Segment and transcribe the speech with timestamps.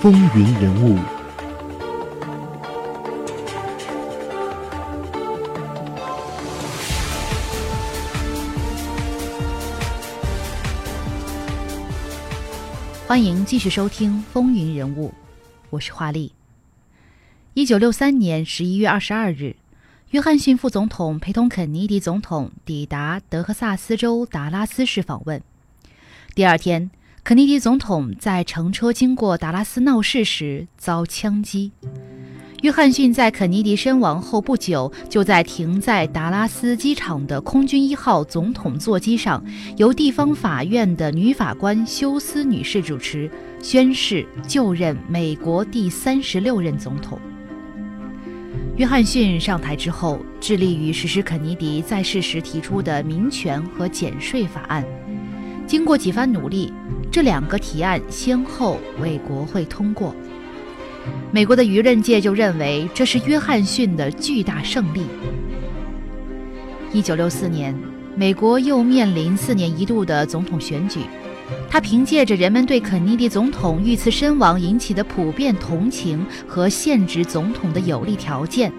[0.00, 0.98] 风云人物。
[13.06, 15.08] 欢迎继续收听《风云人物》，
[15.68, 16.32] 我是华丽。
[17.52, 19.54] 一九六三年十一月二十二日，
[20.12, 25.42] 约翰逊副总统陪同肯尼迪总统抵达德克萨斯州达拉斯市访问。
[26.34, 26.90] 第二天，
[27.22, 31.72] 肯尼迪总统在乘车经过达拉斯闹市时遭枪击。
[32.62, 39.42] 约翰逊在肯尼迪身亡后不久，就在停在达拉斯机场的空军一号总统座机上，
[39.76, 43.30] 由地方法院的女法官休斯女士主持
[43.62, 47.18] 宣誓就任美国第三十六任总统。
[48.76, 54.84] 约翰逊上台之后，致力于实施肯尼迪在世时提出的民权和减税法案。
[55.66, 56.72] 经过几番努力，
[57.10, 60.14] 这两个提案先后为国会通过。
[61.32, 65.06] 美国的舆论界就认为这是约翰逊的巨大胜利。
[66.92, 67.74] 一九六四年，
[68.14, 71.00] 美国又面临四年一度的总统选举，
[71.68, 78.72] 他凭借着人们对肯尼迪总统遇刺身亡引起的普遍同情和限制总统的有利条件，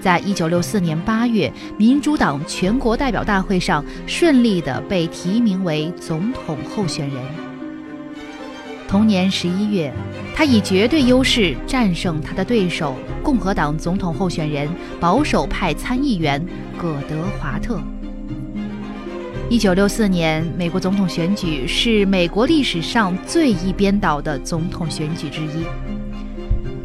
[0.00, 7.51] 在一九六四年八月民主党全国代表大会上顺利地被提名为总统候选人。
[8.92, 9.90] 同年十一月，
[10.36, 14.68] 他以绝对优势战胜他的对手共和党总统候选人、
[15.00, 16.44] 保守派参议员
[16.76, 17.80] 葛德华特。
[19.48, 25.64] 一九六四年美国总统选举是美国历史上最易编导的总统选举之一。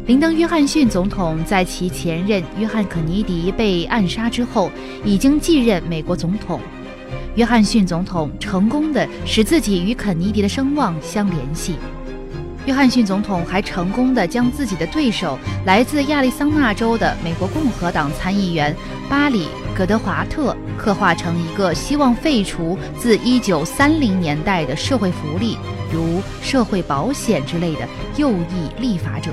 [0.06, 4.70] 林登·约翰逊总统在其前任约翰·肯尼迪被暗杀之后，
[5.04, 6.58] 已经继任美国总统。
[7.34, 11.74] 约翰逊总统成功的使自己与肯尼迪的声望相联系。
[12.68, 18.76] 约翰逊总统还成功地将自己的对手来自亚利桑那州的美国共和党参议员
[19.08, 25.56] 巴里·葛德华特刻画成一个希望废除自1930年代的社会福利，
[25.90, 29.30] 如社会保险之类的右翼立法者。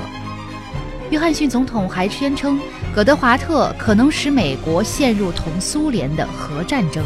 [1.09, 2.57] 约翰逊总统还宣称，
[2.96, 7.03] 葛德华特可能使美国陷入同苏联的核战争。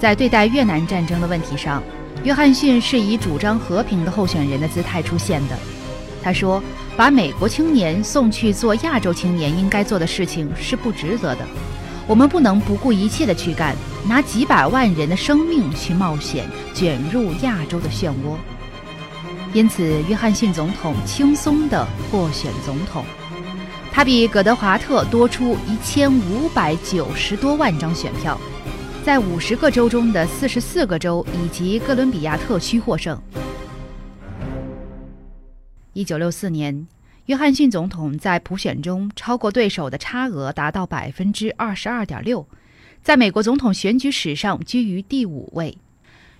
[0.00, 1.80] 在对待越南战争的问题上。
[2.24, 5.56] 约翰逊是以主张和平的候选人的姿态出现的。
[6.22, 6.62] 他说
[6.96, 11.46] ：“把美国青年送去做亚洲青年应该做的事情是不值得的。
[12.06, 13.74] 我们不能不顾一切的去干，
[14.06, 18.36] 拿几百万人的生命去冒险，卷入亚洲的漩涡。”
[19.54, 23.04] 因此，约翰逊总统轻松地获选总统。
[23.92, 28.38] 他比葛德华特多出一千五百九十多万张选票。
[29.08, 33.18] 在五十个州中的四十四个州以及哥伦比亚特区获胜。
[35.94, 36.86] 一九六四年，
[37.24, 42.46] 约翰逊总统在普选中超过对手的差额达到百分之二十二点六，
[43.02, 45.78] 在美国总统选举史上居于第五位。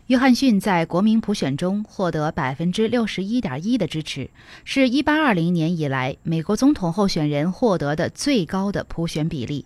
[0.08, 4.28] 约翰逊在国民普选中获得百分之六十一点一的支持，
[4.66, 9.64] 是一八二零年以来美国总统候选人获得的最高的普选比例。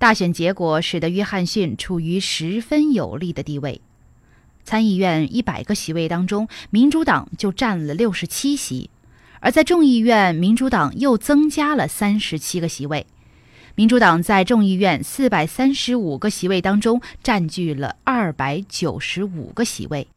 [0.00, 3.82] 大选结果使得约翰逊处于十分有利的地位。
[4.64, 8.88] 参议院一百个席位当中，民主党就占了六十七席；
[9.40, 13.04] 而在众议院，民主党又增加了三十七个席位。
[13.74, 20.08] 民主党在众议院四百三十五个席位当中占据了二百九十五个席位。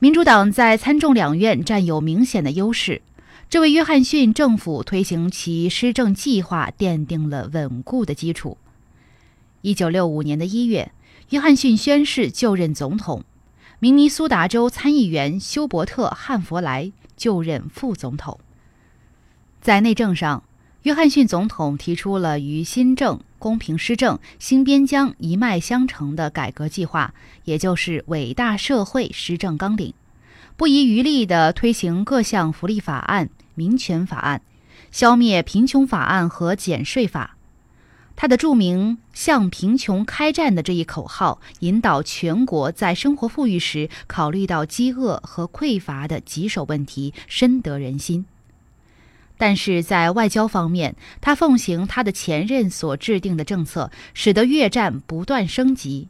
[0.00, 3.00] 民主党在参众两院占有明显的优势，
[3.48, 8.58] 这为约翰逊政府推行其施政计划奠定了稳固的基础。
[9.64, 10.92] 一九六五年的一月，
[11.30, 13.24] 约翰逊宣誓就任总统，
[13.78, 18.38] 明尼苏达州参议员休伯特·汉弗莱就任副总统。
[19.62, 20.42] 在内政上，
[20.82, 27.14] 约翰逊总统提出了与新政、公平施政、新边疆一脉相承的改革计划，
[27.44, 29.94] 也就是伟大社会施政纲领，
[30.58, 34.42] 不遗余力地推行各项福利法案、民权法案、
[34.90, 37.33] 消灭贫穷法案和减税法。
[38.16, 48.24] 他的著名“向贫穷开战”的这一口号，引导全国在生活富裕时考虑到饥饿和匮乏的棘手问题，深得人心。
[49.36, 56.08] 但是在外交方面，他奉行他的前任所制定的政策，使得越战不断升级。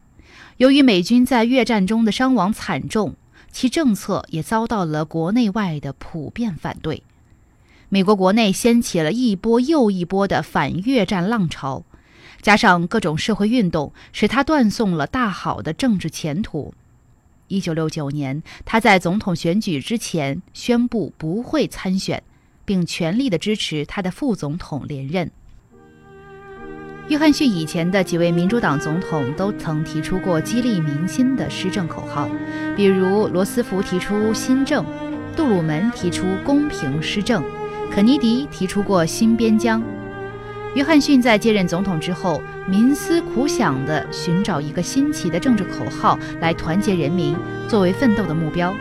[0.58, 3.16] 由于美军在越战中的伤亡惨重，
[3.50, 7.02] 其政策也遭到了国内外的普遍反对。
[7.88, 11.82] 美国国内掀起了一波又一波的反越战浪潮。
[12.44, 16.74] 加上各种社会运动，使他断送了大好的政治前途。
[17.48, 22.22] 一九六九年，他在总统选举之前宣布不会参选，
[22.66, 25.30] 并全力的支持他的副总统连任。
[27.08, 32.28] 约翰逊以前的几位民主党总统都曾提出过激励民心的施政口号，
[32.76, 34.84] 比如罗斯福提出“新政”，
[35.34, 37.42] 杜鲁门提出“公平施政”，
[37.90, 39.82] 肯尼迪提出过“新边疆”。
[40.74, 47.36] 约翰逊在接任总统之后，冥思苦想地寻找一个新奇的政治口号来团结人民，
[47.68, 48.74] 作为奋斗的目标。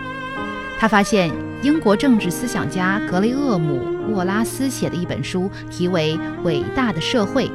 [0.79, 1.31] 他发现
[1.61, 3.79] 英国政治思想家格雷厄姆·
[4.11, 7.45] 沃拉斯写的一本书，题为《伟大的社会》。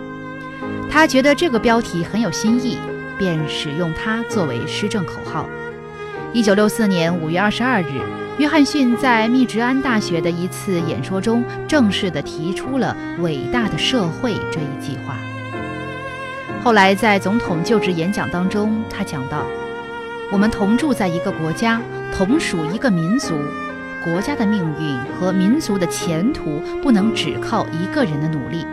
[0.88, 2.79] 他觉得这个标题很有新意，
[3.19, 5.46] 便使用它作为施政口号。
[6.32, 8.00] 一九六四年五月二十二日，
[8.38, 15.17] 约翰逊在密执安大学的一次演说中，正式地提出了“伟大的社会”这一计划。
[16.62, 19.44] 后来在总统就职演讲当中，他讲到
[20.31, 21.82] ：“我们同住在一个国家，
[22.17, 23.35] 同属一个民族，
[24.05, 28.64] 国家的命运和民族的前途不能只靠一个人的努力。”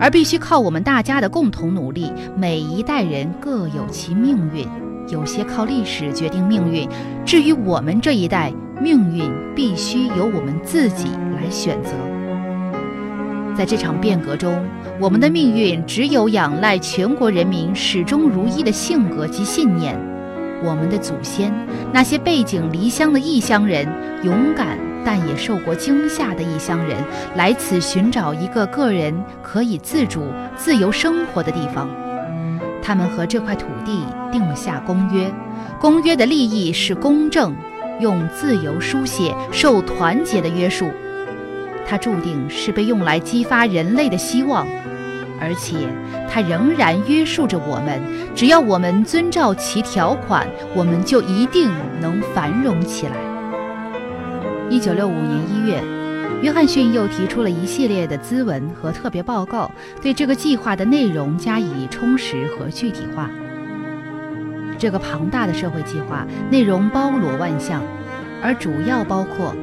[0.00, 2.12] 而必须靠我们大家的共同努力。
[2.36, 4.68] 每一代人各有其命运，
[5.08, 6.86] 有些靠历史决定命运。
[7.24, 11.90] 至于我们这一代，命运必须由我们自己来选择。
[13.56, 14.64] 在这场变革中，
[15.00, 19.96] 我们的命运只有仰赖全国人民始终如一的性格及信念。
[20.64, 21.52] 我们的祖先，
[21.92, 23.86] 那些背井离乡的异乡人，
[24.22, 24.78] 勇敢。
[25.06, 26.96] 但也受过惊吓的异乡人
[27.36, 30.22] 来此寻找一个个人可以自主、
[30.56, 31.86] 自由生活的地方。
[32.80, 35.30] 他们和这块土地定下公约，
[35.78, 37.54] 公约的利益是公正，
[38.00, 40.90] 用自由书写受团结的约束。
[41.86, 44.66] 它注定是被用来激发人类的希望，
[45.38, 45.76] 而且
[46.30, 48.00] 它仍然约束着我们。
[48.34, 51.70] 只要我们遵照其条款，我们就一定
[52.00, 53.12] 能繁荣起来。
[54.70, 55.82] 一九六五年一月，
[56.40, 59.70] 约翰逊又提出了一系列的咨文和特别报告，
[60.00, 63.30] 对这个计划的内容加以充实和具体化。
[64.84, 67.82] 这个庞大的社会计划内容包罗万象，
[68.42, 69.54] 而主要包括：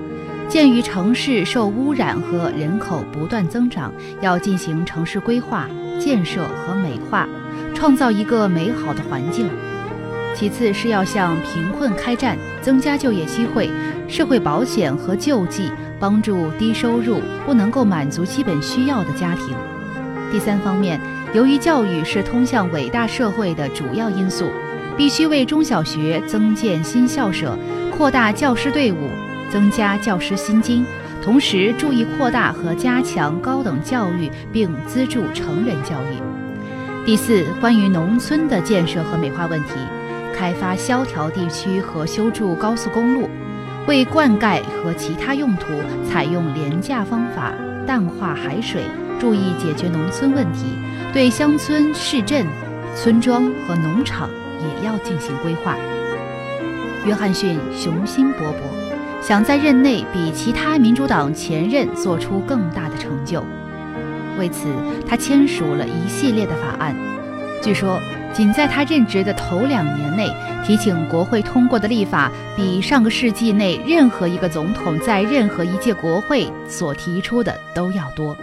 [0.47, 5.68] 鉴于城市受污染和人口不断增长，要进行城市规划、
[6.00, 7.29] 建设和美化，
[7.75, 9.47] 创造一个美好的环境。
[10.33, 13.69] 其次是要向贫困开战，增加就业机会、
[14.07, 15.69] 社会保险和救济，
[16.00, 19.56] 帮助低收入不能够满足基本需要的家庭。
[20.31, 21.00] 第三方面，
[21.31, 24.45] 由于教育是通向伟大社会的主要因素，
[24.97, 27.57] 必须为中小学增建新校舍，
[27.95, 29.09] 扩大教师队伍，
[29.49, 30.85] 增加教师薪金，
[31.23, 37.05] 同时注意扩大和加强高等教育，并资助成人教育。
[37.05, 39.69] 第四，关于农村的建设和美化问题。
[40.33, 43.29] 开发萧条地区和修筑高速公路，
[43.85, 45.67] 为灌溉和其他用途
[46.09, 47.53] 采用廉价方法
[47.85, 48.83] 淡化海水，
[49.19, 50.65] 注意解决农村问题。
[51.13, 52.47] 对乡村、市镇、
[52.95, 54.29] 村庄和农场
[54.61, 55.75] 也要进行规划。
[57.05, 63.43] 约翰逊雄心勃勃，想在任内比其他民主党前任做出更大的成就。
[64.37, 64.67] 为此，
[65.07, 66.95] 他签署了一系列的法案。
[67.61, 67.99] 据说。
[68.33, 70.33] 仅在他任职的头两年内，
[70.65, 78.33] 提请国会通过的立法，比上个世纪内任何一个总统在任何一届国会所提出的都要多。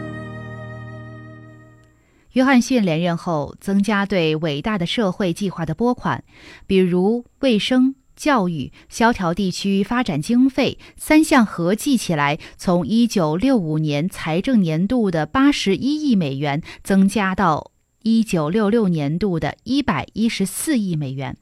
[2.38, 6.22] 约翰逊连任后，增加对伟大的社会计划的拨款，
[6.68, 17.72] 比如卫生、教育、萧条地区发展经费三项合计起来，从一九六五年财政年度的八十一亿美元增加到。
[18.04, 21.36] 一九六六年度的一百一十四亿美元，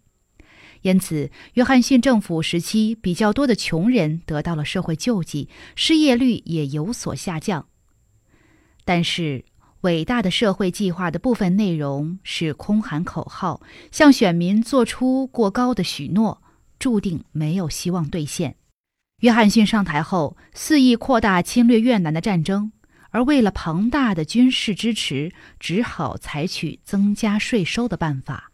[0.80, 7.66] 因此，约翰逊政府时期比较多的穷人得到了社会救济，失业率也有所下降。
[8.86, 9.44] 但是，
[9.82, 13.60] 伟大的社会计划的部分内容是空喊口号，
[13.92, 16.42] 向选民做出过高的许诺，
[16.78, 18.56] 注定没有希望兑现。
[19.20, 22.72] 约翰逊上台后，肆意扩大侵略越南的战争。
[23.10, 28.52] 而为了庞大的军事支持，只好采取增加税收的办法。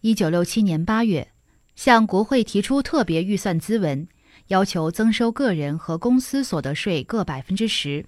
[0.00, 1.28] 一九六七年八月，
[1.76, 4.08] 向国会提出特别预算咨文，
[4.48, 8.04] 要求增收个人和公司所得税各百分之十。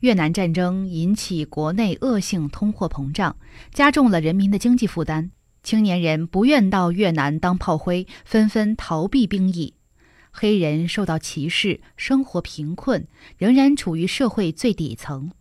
[0.00, 3.36] 越南战争引起国内恶性通货膨胀，
[3.72, 5.30] 加重了人民的经济负担。
[5.64, 9.74] 青年人不愿到越南当炮灰，纷纷逃避兵役。
[10.30, 15.32] 黑人受到歧视，生活贫困，仍然处于社会最底层。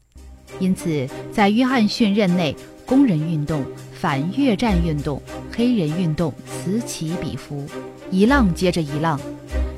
[0.59, 5.21] 因此，在约翰逊任内，工人运动、反越战运动、
[5.55, 7.67] 黑人运动此起彼伏，
[8.09, 9.19] 一浪接着一浪。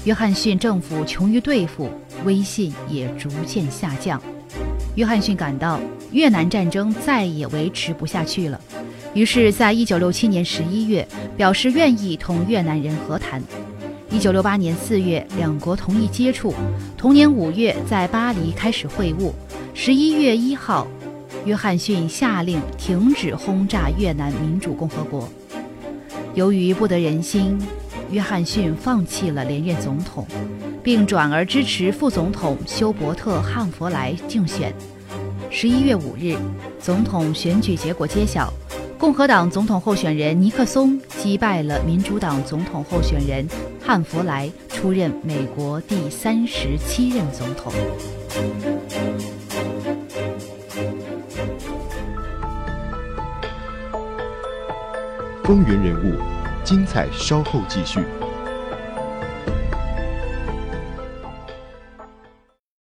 [0.05, 1.89] 约翰逊政府穷于对付，
[2.23, 4.21] 威信也逐渐下降。
[4.95, 5.79] 约翰逊感到
[6.11, 8.59] 越南战争再也维持不下去了，
[9.13, 13.41] 于是，在一九六七年十一月表示愿意同越南人和谈。
[14.11, 16.53] 一九六八年四月，两国同意接触。
[16.97, 19.31] 同年五月，在巴黎开始会晤。
[19.75, 20.87] 十一月一号，
[21.45, 25.29] 约翰逊下令停止轰炸越南民主共和国。
[26.33, 27.57] 由于不得人心，
[28.11, 30.25] 约翰逊放弃了连任总统，
[30.83, 34.73] 并转而支持副总统休伯特·汉弗莱竞选。
[35.49, 36.35] 十一月五日，
[36.79, 38.51] 总统选举结果揭晓。
[38.97, 43.47] 共和党总统候选人尼克松击败了民主党总统候选人
[43.81, 47.71] 汉弗莱，出任美国第三十七任总统。
[55.43, 56.19] 风云人物，
[56.69, 58.28] 精彩稍后继续。